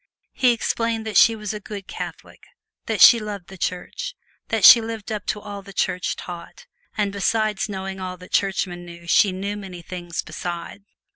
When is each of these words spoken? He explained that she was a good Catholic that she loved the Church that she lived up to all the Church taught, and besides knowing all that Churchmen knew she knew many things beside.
He 0.33 0.51
explained 0.51 1.05
that 1.05 1.15
she 1.15 1.35
was 1.35 1.53
a 1.53 1.59
good 1.59 1.85
Catholic 1.85 2.41
that 2.87 3.01
she 3.01 3.19
loved 3.19 3.49
the 3.49 3.55
Church 3.59 4.15
that 4.47 4.65
she 4.65 4.81
lived 4.81 5.11
up 5.11 5.27
to 5.27 5.39
all 5.39 5.61
the 5.61 5.73
Church 5.73 6.15
taught, 6.15 6.65
and 6.97 7.11
besides 7.11 7.69
knowing 7.69 7.99
all 7.99 8.17
that 8.17 8.31
Churchmen 8.31 8.83
knew 8.83 9.05
she 9.05 9.31
knew 9.31 9.55
many 9.55 9.83
things 9.83 10.23
beside. 10.23 10.85